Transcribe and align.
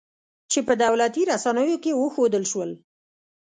چې 0.51 0.59
په 0.67 0.73
دولتي 0.83 1.21
رسنیو 1.31 1.81
کې 1.83 1.91
وښودل 1.95 2.43
شول 2.51 2.71